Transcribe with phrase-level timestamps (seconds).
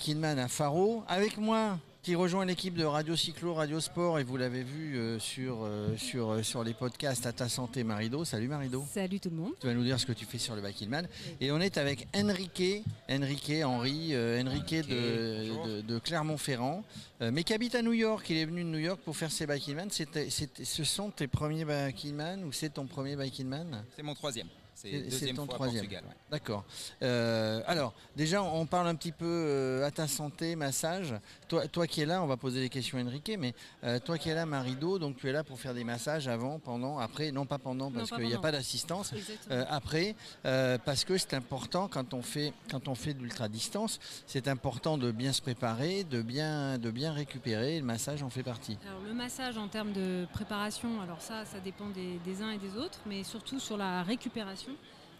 [0.00, 1.02] est toujours au Biking Man à Faro.
[1.08, 5.18] Avec moi, qui rejoint l'équipe de Radio Cyclo, Radio Sport, et vous l'avez vu euh,
[5.18, 8.24] sur, euh, sur, euh, sur les podcasts à ta santé, Marido.
[8.24, 8.82] Salut Marido.
[8.90, 9.52] Salut tout le monde.
[9.60, 11.06] Tu vas nous dire ce que tu fais sur le Biking Man.
[11.40, 16.82] Et on est avec Enrique, Enrique Henri, euh, Enrique de, de- de Clermont-Ferrand,
[17.20, 18.24] euh, mais qui habite à New York.
[18.30, 19.88] Il est venu de New York pour faire ses Biking Man.
[19.90, 24.14] C'était- c'était- ce sont tes premiers Biking Man ou c'est ton premier Man C'est mon
[24.14, 24.48] troisième.
[24.82, 25.82] C'est deuxième ton fois troisième.
[25.82, 26.04] Portugal.
[26.08, 26.16] ouais.
[26.30, 26.64] D'accord.
[27.02, 31.14] Euh, alors, déjà, on parle un petit peu euh, à ta santé, massage.
[31.48, 34.16] Toi, toi qui es là, on va poser des questions à Enrique, mais euh, toi
[34.16, 37.30] qui es là, Marido, donc tu es là pour faire des massages avant, pendant, après,
[37.30, 39.12] non pas pendant, parce qu'il n'y a pas d'assistance.
[39.50, 40.14] Euh, après,
[40.46, 44.48] euh, parce que c'est important quand on fait quand on fait de l'ultra distance, c'est
[44.48, 47.78] important de bien se préparer, de bien de bien récupérer.
[47.78, 48.78] Le massage en fait partie.
[48.86, 52.58] Alors le massage en termes de préparation, alors ça, ça dépend des, des uns et
[52.58, 54.69] des autres, mais surtout sur la récupération.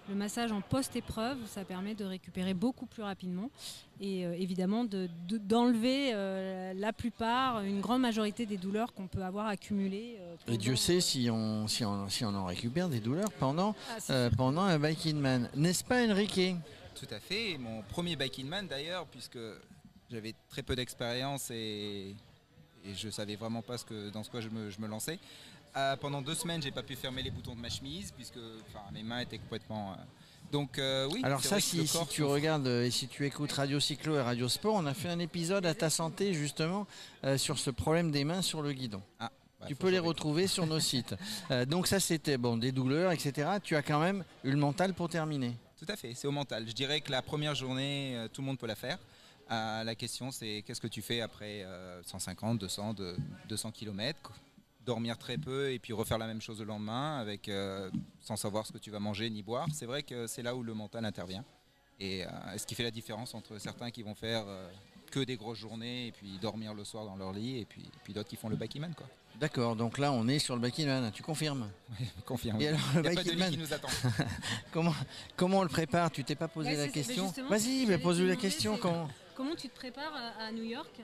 [0.09, 3.49] Le massage en post-épreuve, ça permet de récupérer beaucoup plus rapidement
[4.01, 9.07] et euh, évidemment de- de- d'enlever euh, la plupart, une grande majorité des douleurs qu'on
[9.07, 10.17] peut avoir accumulées.
[10.19, 13.77] euh, Et Dieu sait si on si on si on en récupère des douleurs pendant
[13.89, 16.57] Ah, euh, pendant un biking man, n'est-ce pas, Enrique?
[16.97, 17.57] Tout à fait.
[17.59, 19.39] Mon premier biking man d'ailleurs, puisque
[20.11, 22.17] j'avais très peu d'expérience et,
[22.85, 25.21] et je savais vraiment pas ce que, dans ce quoi je me, je me lançais.
[25.77, 28.39] Euh, pendant deux semaines, j'ai pas pu fermer les boutons de ma chemise puisque
[28.93, 29.93] mes mains étaient complètement.
[29.93, 29.97] euh,
[30.51, 31.21] Donc euh, oui.
[31.23, 34.87] Alors ça, si, tu regardes et si tu écoutes Radio Cyclo et Radio Sport, on
[34.87, 36.87] a fait un épisode à ta santé justement
[37.37, 39.01] sur ce problème des mains sur le guidon.
[39.21, 41.15] Ah, bah, tu peux les retrouver sur nos sites.
[41.69, 43.49] Donc ça, c'était bon, des douleurs, etc.
[43.63, 45.55] Tu as quand même eu le mental pour terminer.
[45.79, 46.65] Tout à fait, c'est au mental.
[46.67, 48.99] Je dirais que la première journée, tout le monde peut la faire.
[49.49, 53.17] La question, c'est qu'est-ce que tu fais après euh, 150, 200, de-
[53.49, 54.33] 200 km
[54.91, 57.89] Dormir très peu et puis refaire la même chose le lendemain avec, euh,
[58.21, 59.69] sans savoir ce que tu vas manger ni boire.
[59.73, 61.45] C'est vrai que c'est là où le mental intervient.
[62.01, 62.29] Et euh,
[62.59, 64.69] ce qui fait la différence entre certains qui vont faire euh,
[65.13, 67.99] que des grosses journées et puis dormir le soir dans leur lit et puis, et
[68.03, 69.07] puis d'autres qui font le backman quoi?
[69.39, 71.71] D'accord, donc là, on est sur le biking man, tu confirmes?
[72.27, 72.61] Confirme.
[72.61, 73.89] Et alors, n'y le a pas de biking lit man, qui nous attend.
[74.73, 74.95] comment,
[75.37, 76.11] comment on le prépare?
[76.11, 77.33] Tu t'es pas posé Ouais, la question?
[77.49, 78.77] Vas-y, mais pose-lui la question.
[78.77, 81.01] Comment Comment tu te prépares à, à New York?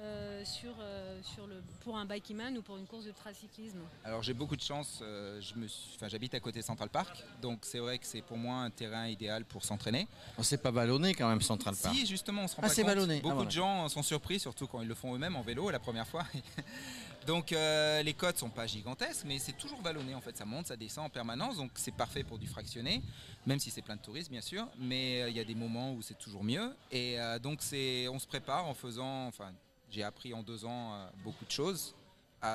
[0.00, 4.22] Euh, sur, euh, sur le, pour un biking man ou pour une course d'ultracyclisme Alors
[4.22, 7.60] j'ai beaucoup de chance, euh, je me suis- enfin, j'habite à côté Central Park, donc
[7.62, 10.06] c'est vrai que c'est pour moi un terrain idéal pour s'entraîner.
[10.38, 11.94] On s'est pas ballonné quand même, Central Park.
[11.96, 13.10] Si justement on se rend Ah, pas compte.
[13.10, 13.44] Ah, beaucoup voilà.
[13.46, 16.24] de gens sont surpris, surtout quand ils le font eux-mêmes en vélo la première fois.
[17.26, 20.68] donc euh, les côtes sont pas gigantesques, mais c'est toujours vallonné en fait, ça monte,
[20.68, 23.02] ça descend en permanence, donc c'est parfait pour du fractionné,
[23.46, 25.92] même si c'est plein de touristes bien sûr, mais euh, il y a des moments
[25.92, 26.74] où c'est toujours mieux.
[26.92, 29.52] Et euh, donc c'est, on se prépare en faisant, enfin
[29.90, 31.94] j'ai appris en deux ans euh, beaucoup de choses.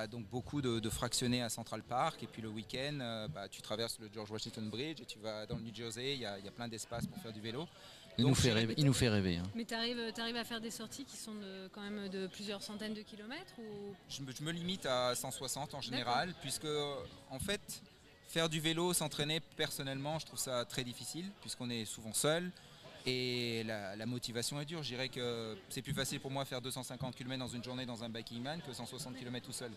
[0.10, 3.62] Donc beaucoup de, de fractionnés à Central Park et puis le week-end euh, bah, tu
[3.62, 6.40] traverses le George Washington Bridge et tu vas dans le New Jersey, il y a,
[6.40, 7.68] il y a plein d'espace pour faire du vélo.
[8.18, 8.76] Il Donc, nous fait rêver.
[8.78, 9.44] Il nous fait rêver hein.
[9.56, 12.94] Mais tu arrives, à faire des sorties qui sont de, quand même de plusieurs centaines
[12.94, 13.94] de kilomètres ou...
[14.08, 16.68] Je me, je me limite à 160 en général, puisque
[17.30, 17.82] en fait,
[18.30, 22.52] faire du vélo, s'entraîner personnellement, je trouve ça très difficile, puisqu'on est souvent seul.
[23.06, 24.84] Et la, motivation est dure.
[24.84, 28.04] Je dirais que c'est plus facile pour moi faire 250 km dans une journée dans
[28.04, 29.72] un biking man que 160 km tout seul.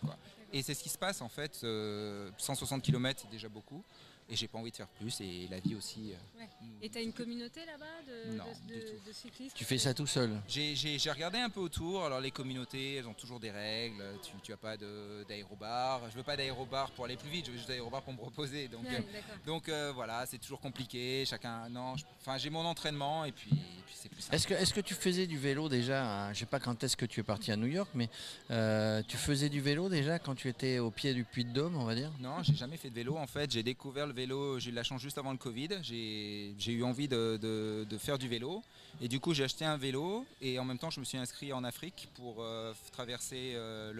[0.53, 1.59] Et c'est ce qui se passe en fait.
[1.63, 3.83] euh, 160 km c'est déjà beaucoup.
[4.29, 5.21] Et j'ai pas envie de faire plus.
[5.21, 6.11] Et la vie aussi.
[6.11, 6.49] euh, Ouais.
[6.81, 9.07] Et tu as une communauté là-bas de, Non, de- du de- tout.
[9.07, 10.29] de cyclistes Tu fais ça tout seul.
[10.49, 12.03] J'ai- J'ai j'ai regardé un peu autour.
[12.03, 14.03] Alors les communautés, elles ont toujours des règles.
[14.21, 16.01] Tu, tu as pas de- d'aérobar.
[16.11, 17.45] Je veux pas d'aérobar pour aller plus vite.
[17.45, 18.67] Je veux juste d'aérobar pour me reposer.
[18.67, 21.23] Donc, Ouais, euh, donc euh, voilà, c'est toujours compliqué.
[21.25, 21.95] Chacun, non.
[21.95, 24.35] je- Enfin, j'ai mon entraînement et puis, et puis c'est plus simple.
[24.35, 26.97] Est-ce que, est-ce que tu faisais du vélo déjà à- Je sais pas quand est-ce
[26.97, 28.09] que tu es parti à New York, mais
[28.51, 31.77] euh, tu faisais du vélo déjà quand tu étais au pied du Puy de Dôme,
[31.77, 32.11] on va dire?
[32.19, 33.15] Non, j'ai jamais fait de vélo.
[33.17, 35.69] En fait, j'ai découvert le J'ai eu la chance juste avant le Covid.
[35.83, 38.63] J'ai eu envie de, faire du vélo.
[38.99, 40.25] Et du coup, j'ai acheté un vélo.
[40.41, 43.93] Et en même temps, je me suis inscrit en Afrique pour euh, traverser euh,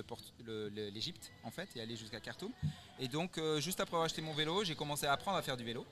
[0.91, 2.51] l'Égypte, en fait, et aller jusqu'à Khartoum.
[2.99, 5.57] Et donc, euh, juste après avoir acheté mon vélo, j'ai commencé à apprendre à faire
[5.57, 5.85] du vélo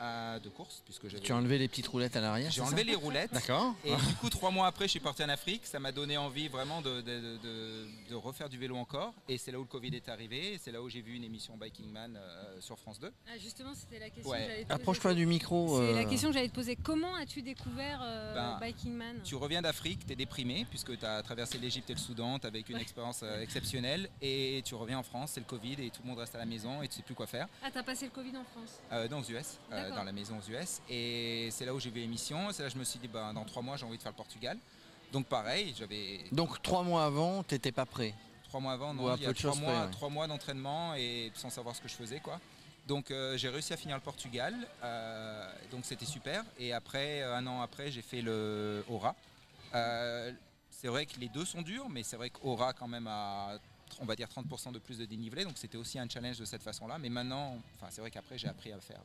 [0.00, 1.22] euh, de course, puisque j'avais.
[1.22, 3.32] Tu as enlevé les petites roulettes à l'arrière J'ai c'est enlevé ça les roulettes.
[3.32, 3.74] D'accord.
[3.84, 5.66] Et du coup, trois mois après, je suis parti en Afrique.
[5.66, 9.14] Ça m'a donné envie vraiment de, de- de- de refaire du vélo encore.
[9.28, 10.54] Et c'est là où le Covid est arrivé.
[10.54, 13.12] Et c'est là où j'ai vu une émission Biking Man euh, sur France 2.
[13.28, 14.38] Ah, justement, c'était la question Ouais.
[14.38, 14.80] que j'allais te poser.
[14.80, 15.78] Approche-toi du micro.
[15.78, 16.76] C'est euh, la question que j'allais te poser.
[16.76, 21.04] Comment as-tu découvert euh, Ben, Biking Man Tu reviens d'Afrique, tu es déprimé puisque tu
[21.04, 22.82] as traversé l'Égypte et le Soudan, tu avec une Ouais.
[22.82, 24.08] expérience euh, exceptionnelle.
[24.20, 26.46] Et tu reviens en France, c'est le Covid et tout le monde reste à la
[26.46, 27.46] maison et tu sais plus quoi faire.
[27.62, 29.81] Ah, t'as passé le Covid en France Euh, dans aux US, euh.
[29.90, 30.80] Dans la maison aux US.
[30.88, 32.52] Et c'est là où j'ai vu l'émission.
[32.52, 34.12] C'est là que je me suis dit, ben, dans trois mois, j'ai envie de faire
[34.12, 34.58] le Portugal.
[35.12, 38.14] Donc pareil, j'avais Donc trois mois avant, t'étais pas prêt.
[38.44, 39.90] trois mois avant, non, il y a trois mois, près, ouais.
[39.90, 42.40] trois mois d'entraînement et sans savoir ce que je faisais, quoi.
[42.86, 46.44] Donc euh, j'ai réussi à finir le Portugal, euh, donc c'était super.
[46.58, 49.14] Et après, euh, un an après, j'ai fait le Aura.
[49.74, 50.32] Euh,
[50.70, 53.58] c'est vrai que les deux sont durs, mais c'est vrai qu'Aura quand même a,
[54.00, 56.62] on va dire 30% de plus de dénivelé, donc c'était aussi un challenge de cette
[56.62, 56.98] façon-là.
[56.98, 59.00] Mais maintenant, enfin c'est vrai qu'après j'ai appris à le faire.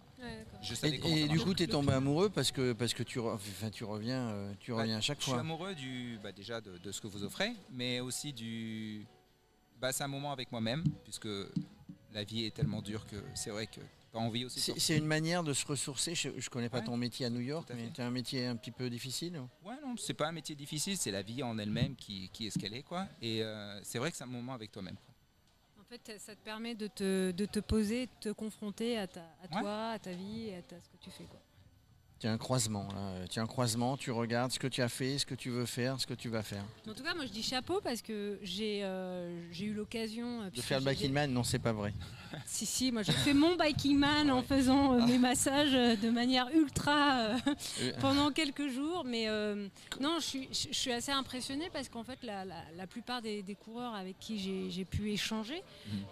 [0.61, 3.33] Je savais Et, du coup, tu es tombé amoureux parce que, parce que tu, re-
[3.35, 5.41] enfin, tu reviens, euh, tu Bah, reviens à chaque Je suis fois.
[5.41, 9.05] amoureux du, bah, déjà de, de ce que vous offrez, mais aussi du.
[9.79, 11.27] Bah, c'est un moment avec moi-même, puisque
[12.13, 13.81] la vie est tellement dure que c'est vrai que
[14.13, 14.73] envie aussi.
[14.73, 16.15] de C'est une manière de se ressourcer.
[16.15, 16.85] Je ne connais pas Ouais.
[16.85, 17.91] ton métier à New York, Tout à mais fait.
[17.93, 19.39] tu as un métier un petit peu difficile.
[19.63, 22.59] Ouais, c'est pas un métier difficile, c'est la vie en elle-même qui, qui est ce
[22.59, 23.07] qu'elle est, quoi.
[23.21, 24.97] Et euh, c'est vrai que c'est un moment avec toi-même.
[25.79, 29.21] En fait, ça te permet de te, de te poser, de te confronter à, ta,
[29.21, 29.61] à Ouais.
[29.61, 31.23] toi, à ta vie et à ta- ce que tu fais.
[31.23, 31.39] Quoi.
[32.19, 32.87] Tu as un croisement.
[32.95, 33.27] là.
[33.29, 35.65] Tu as un croisement, tu regardes ce que tu as fait, ce que tu veux
[35.67, 36.63] faire, ce que tu vas faire.
[36.89, 40.41] En tout cas, moi je dis chapeau parce que j'ai euh, j'ai eu l'occasion.
[40.41, 41.93] euh, De faire le biking man, non, c'est pas vrai.
[42.45, 44.43] Si, si, moi j'ai fait mon biking man en Ouais.
[44.43, 47.35] faisant euh, mes massages de manière ultra
[48.01, 49.03] pendant quelques jours.
[49.05, 49.27] Mais
[50.01, 53.21] non, je suis, je je suis assez impressionnée parce qu'en fait, la, la- la plupart
[53.21, 55.63] des, des coureurs avec qui j'ai pu échanger,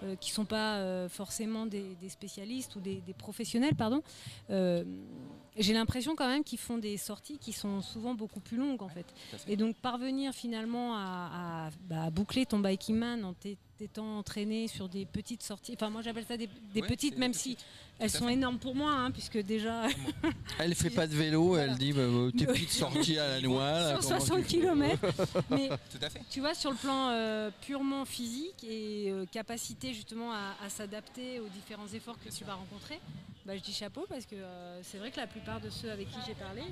[0.03, 4.01] euh, qui ne sont pas forcément des, des spécialistes ou des, des professionnels, pardon,
[4.49, 8.89] j'ai l'impression quand même qu'ils font des sorties qui sont souvent beaucoup plus longues en
[8.89, 9.05] fait.
[9.47, 14.17] Et donc parvenir finalement à, à, bah, à boucler ton biking man en t'é- t'étant
[14.19, 17.37] entraîné sur des petites sorties, enfin moi j'appelle ça des, des Ouais, petites même des
[17.37, 17.65] si petites.
[17.99, 18.33] elles sont fait.
[18.33, 19.87] énormes pour moi hein, puisque déjà
[20.59, 21.73] Elle fait pas de vélo, Voilà.
[21.73, 23.71] elle dit bah, euh, tes petites sorties à la noix.
[23.71, 25.05] là, sur comment tu 60 fais km.
[25.49, 26.21] Mais Tout à fait.
[26.29, 31.41] tu vois sur le plan euh, purement physique et euh, capacité justement à, à s'adapter
[31.41, 32.47] aux différents efforts que Bien tu sûr.
[32.47, 32.99] vas rencontrer,
[33.45, 36.09] bah, je dis chapeau parce que euh, c'est vrai que la plupart de ceux avec
[36.09, 36.63] qui j'ai parlé,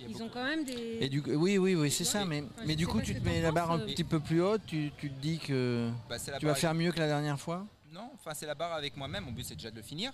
[0.00, 0.98] ils, Il ont quand même des...
[1.00, 2.24] Et du, oui, oui, oui, c'est ça.
[2.24, 4.62] Mais, Enfin, mais du coup, tu te mets la barre un petit peu plus haute.
[4.66, 7.66] Tu, tu te dis que Bah, tu vas faire mieux que la dernière fois.
[7.90, 9.24] Non, enfin c'est la barre avec moi-même.
[9.24, 10.12] Mon but c'est déjà de le finir.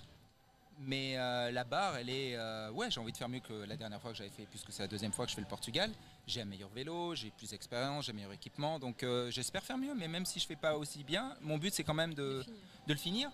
[0.81, 2.35] Mais euh, la barre, elle est.
[2.37, 4.71] euh, ouais, j'ai envie de faire mieux que la dernière fois que j'avais fait, puisque
[4.71, 5.91] c'est la deuxième fois que je fais le Portugal.
[6.25, 8.79] J'ai un meilleur vélo, j'ai plus d'expérience, j'ai un meilleur équipement.
[8.79, 9.93] Donc euh, j'espère faire mieux.
[9.93, 12.55] Mais même si je fais pas aussi bien, mon but c'est quand même de, finir.
[12.87, 13.31] de le finir.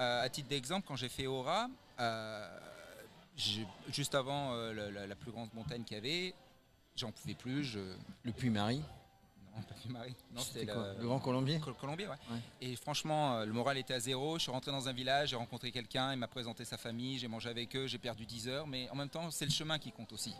[0.00, 1.68] Euh, à titre d'exemple, quand j'ai fait Aura,
[2.00, 2.48] euh,
[3.92, 6.34] juste avant euh, la, la- la plus grande montagne qu'il y avait,
[6.96, 7.64] j'en pouvais plus.
[7.64, 7.80] Je...
[8.24, 8.82] Le Puy-Marie,
[9.56, 10.14] Non, pas du Marie.
[10.32, 12.16] Non, c'était quoi Le Grand Colombier Col- Colombier, ouais.
[12.30, 12.38] Ouais.
[12.60, 14.36] Et franchement, le moral était à zéro.
[14.38, 17.28] Je suis rentré dans un village, j'ai rencontré quelqu'un, il m'a présenté sa famille, j'ai
[17.28, 18.66] mangé avec eux, j'ai perdu 10 heures.
[18.66, 20.34] Mais en même temps, c'est le chemin qui compte aussi.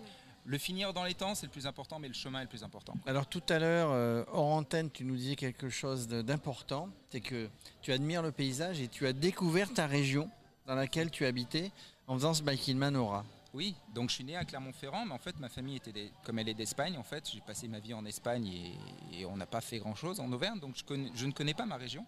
[0.46, 2.62] Le finir dans les temps, c'est le plus important, mais le chemin est le plus
[2.64, 2.94] important.
[3.06, 7.48] Alors tout à l'heure, euh, hors antenne, tu nous disais quelque chose d'important, c'est que
[7.80, 10.30] tu admires le paysage et tu as découvert ta région
[10.66, 11.70] dans laquelle tu habitais
[12.06, 13.24] en faisant ce biking man aura.
[13.54, 16.38] Oui, donc je suis né à Clermont-Ferrand, mais en fait, ma famille était, des- comme
[16.40, 19.46] elle est d'Espagne, en fait, j'ai passé ma vie en Espagne et, et on n'a
[19.46, 22.04] pas fait grand-chose en Auvergne, donc je, connais- je ne connais pas ma région.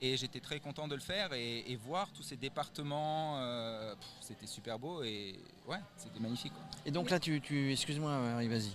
[0.00, 4.08] Et j'étais très content de le faire et, et voir tous ces départements, euh, pff,
[4.20, 5.34] c'était super beau et
[5.66, 6.52] ouais, c'était magnifique.
[6.52, 6.62] quoi.
[6.86, 8.68] Et donc là, tu, tu excuse-moi, Marie, vas-y.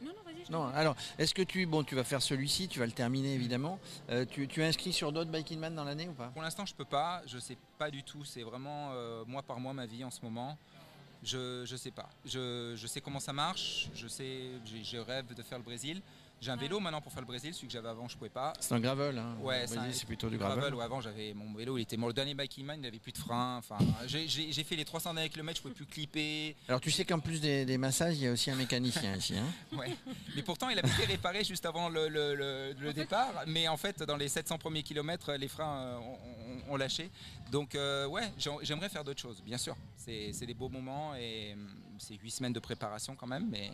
[0.00, 0.44] Non, non, vas-y.
[0.46, 3.34] je Non, alors, est-ce que tu, bon, tu vas faire celui-ci, tu vas le terminer
[3.34, 3.78] évidemment.
[4.08, 6.28] Euh, tu, tu es inscrit sur d'autres biking man dans l'année ou pas?
[6.28, 7.20] Pour l'instant, je peux pas.
[7.26, 8.24] Je sais pas du tout.
[8.24, 10.56] C'est vraiment euh, mois par mois ma vie en ce moment.
[11.22, 12.08] Je je sais pas.
[12.24, 13.90] Je, je sais comment ça marche.
[13.94, 14.52] Je sais.
[14.64, 16.00] j'ai- Je rêve de faire le Brésil.
[16.40, 16.62] J'ai un Ouais.
[16.62, 17.52] vélo maintenant pour faire le Brésil.
[17.52, 18.54] Celui que j'avais avant, je pouvais pas.
[18.60, 19.36] C'est un gravel, hein.
[19.42, 20.74] Ouais, c'est un- c'est plutôt du Gravel, gravel.
[20.74, 22.08] où avant j'avais mon vélo, il était mort.
[22.08, 23.58] Le dernier biking man, il avait plus de frein.
[23.58, 23.76] Enfin,
[24.06, 26.56] j'ai- j'ai j'ai fait les 300 derniers kilomètres, je pouvais plus clipper.
[26.68, 29.34] Alors tu sais qu'en plus des, des massages, il y a aussi un mécanicien ici.
[29.36, 29.44] hein.
[29.78, 29.94] Ouais.
[30.34, 33.44] Mais pourtant, il avait été réparé juste avant le, le- le- le départ.
[33.46, 37.10] Mais en fait, dans les 700 premiers kilomètres, les freins euh, ont, ont- ont lâché.
[37.52, 39.76] Donc, euh, ouais, j'ai- j'aimerais faire d'autres choses, bien sûr.
[39.96, 43.46] C'est c'est des beaux moments et hum, c'est 8 semaines de préparation quand même.
[43.50, 43.70] Mais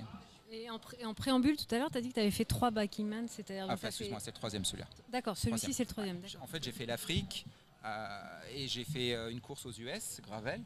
[0.53, 2.45] Et en, pré- en préambule, tout à l'heure, tu as dit que tu avais fait
[2.45, 2.71] trois
[3.05, 3.67] man, c'est-à-dire.
[3.76, 4.87] fait- excuse-moi, c'est le troisième celui-là.
[5.11, 6.21] D'accord, celui-ci c'est le troisième.
[6.41, 7.47] En fait, j'ai fait l'Afrique
[7.85, 8.19] euh,
[8.55, 10.61] et j'ai fait euh, une course aux US, Gravel.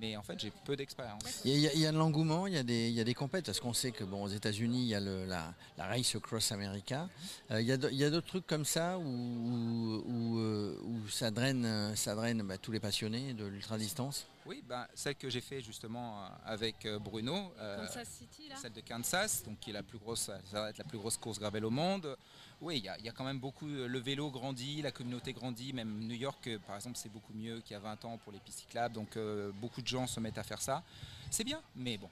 [0.00, 1.22] Mais en fait, j'ai peu d'expérience.
[1.44, 3.12] Il y, a- il y de l'engouement, il y a des, il y a des
[3.14, 6.16] compètes, parce qu'on sait que bon, aux États-Unis, il y a le- la, la Race
[6.16, 7.08] Across America.
[7.50, 7.72] Euh, il y
[8.04, 10.38] a d'autres trucs comme ça où, où, où,
[10.84, 14.26] où ça draine, ça draine bah, tous les passionnés de l'ultra-distance?
[14.46, 17.52] Oui, ben, celle que j'ai fait justement euh, avec euh, Bruno.
[17.58, 18.56] euh, Kansas City là.
[18.56, 21.16] celle de Kansas, donc qui est la plus grosse, ça va être la plus grosse
[21.16, 22.16] course gravel au monde.
[22.60, 23.66] Oui, il y, a- il y a quand même beaucoup.
[23.66, 25.72] Le vélo grandit, la communauté grandit.
[25.72, 28.38] Même New York, par exemple, c'est beaucoup mieux qu'il y a 20 ans pour les
[28.38, 28.94] pistes cyclables.
[28.94, 30.82] Donc euh, beaucoup de gens se mettent à faire ça.
[31.30, 32.08] C'est bien, mais bon,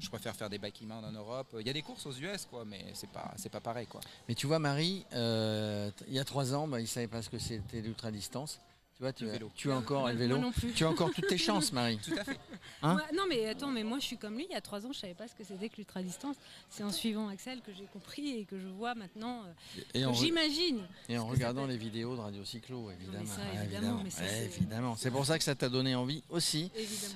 [0.00, 1.54] je préfère faire des biking man en Europe.
[1.60, 4.00] Il y a des courses aux US, quoi, mais c'est pas, c'est pas pareil, quoi.
[4.28, 7.22] Mais tu vois, Marie, euh, il y a trois ans, bah, il ne savait pas
[7.22, 8.58] ce que c'était l'ultra-distance.
[8.96, 9.50] Tu vois, tu, Le vélo.
[9.56, 10.36] tu as encore le vélo.
[10.36, 10.72] moi non plus.
[10.72, 11.98] Tu as encore toutes tes chances, Marie.
[11.98, 12.38] Tout à fait.
[12.82, 14.46] Hein Moi- non mais attends, mais moi je suis comme lui.
[14.48, 16.36] Il y a trois ans, je savais pas ce que c'était que l'ultra distance.
[16.70, 19.42] C'est en suivant Axel que j'ai compris et que je vois maintenant.
[19.96, 20.86] euh, J'imagine.
[21.08, 23.26] et en regardant les vidéos de Radio Cyclo, évidemment.
[23.26, 24.94] ça, évidemment, mais ça, Ouais, c'est- évidemment.
[24.96, 26.70] C'est pour ça que ça t'a donné envie aussi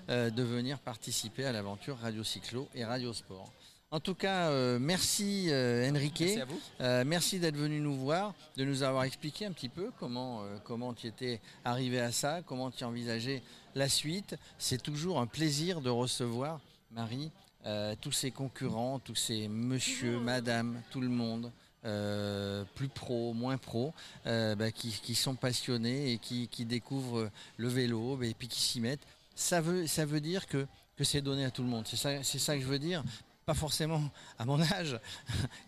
[0.09, 3.53] euh, de venir participer à l'aventure Radio Cyclo et Radio Sport.
[3.91, 6.21] En tout cas, euh, merci euh, Enrique.
[6.21, 6.61] Merci à vous.
[6.81, 10.59] Euh, merci d'être venu nous voir, de nous avoir expliqué un petit peu comment, euh,
[10.63, 13.43] comment tu étais arrivé à ça, comment tu envisageais
[13.75, 14.37] la suite.
[14.59, 16.61] C'est toujours un plaisir de recevoir,
[16.93, 17.31] Marie,
[17.65, 21.51] euh, tous ces concurrents, tous ces monsieur, madame, tout le monde.
[21.85, 23.95] euh, plus pro, moins pro,
[24.27, 28.49] euh, bah, qui, qui sont passionnés et qui, qui découvrent le vélo bah, et puis
[28.49, 29.07] qui s'y mettent.
[29.35, 30.67] Ça veut, ça veut dire que,
[30.97, 31.87] que c'est donné à tout le monde.
[31.87, 33.05] C'est ça, c'est ça que je veux dire.
[33.49, 34.03] Pas forcément
[34.39, 35.01] à mon âge,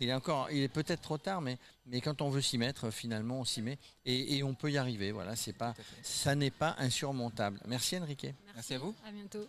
[0.00, 1.56] il est encore, il est peut-être trop tard, mais,
[1.86, 4.76] mais quand on veut s'y mettre, finalement, on s'y met et, et on peut y
[4.76, 5.12] arriver.
[5.12, 5.72] Voilà, c'est pas,
[6.02, 7.58] ça n'est pas insurmontable.
[7.66, 8.26] Merci Enrique.
[8.54, 8.94] Merci à vous.
[9.02, 9.48] À bientôt.